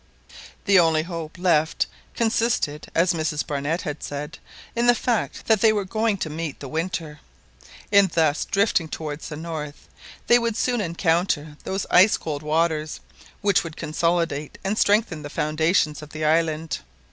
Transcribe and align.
The 0.65 0.79
only 0.79 1.03
hope 1.03 1.37
left 1.37 1.85
consisted, 2.15 2.87
as 2.95 3.13
Mrs 3.13 3.45
Barnett 3.45 3.83
had 3.83 4.01
said, 4.01 4.39
in 4.75 4.87
the 4.87 4.95
fact 4.95 5.45
that 5.45 5.61
they 5.61 5.71
were 5.71 5.85
going 5.85 6.17
to 6.17 6.27
meet 6.31 6.59
the 6.59 6.67
winter. 6.67 7.19
In 7.91 8.09
thus 8.11 8.43
drifting 8.43 8.89
towards 8.89 9.29
the 9.29 9.35
north 9.35 9.87
they 10.25 10.39
would 10.39 10.57
soon 10.57 10.81
encounter 10.81 11.55
those 11.65 11.85
ice 11.91 12.17
cold 12.17 12.41
waters, 12.41 12.99
which 13.41 13.63
would 13.63 13.77
consolidate 13.77 14.57
and 14.63 14.75
strengthen 14.75 15.21
the 15.21 15.29
foundations 15.29 16.01
of 16.01 16.09
the 16.09 16.25
island. 16.25 16.79